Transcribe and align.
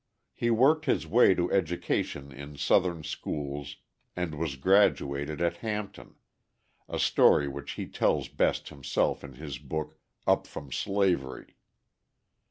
He 0.33 0.49
worked 0.49 0.85
his 0.85 1.05
way 1.05 1.35
to 1.35 1.51
education 1.51 2.31
in 2.31 2.57
Southern 2.57 3.03
schools 3.03 3.75
and 4.15 4.33
was 4.33 4.55
graduated 4.55 5.41
at 5.41 5.57
Hampton 5.57 6.15
a 6.89 6.97
story 6.97 7.47
which 7.47 7.73
he 7.73 7.85
tells 7.85 8.27
best 8.27 8.69
himself 8.69 9.23
in 9.23 9.33
his 9.33 9.59
book, 9.59 9.99
"Up 10.25 10.47
From 10.47 10.71
Slavery." 10.71 11.55